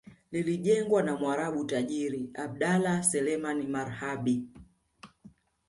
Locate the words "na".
1.03-1.15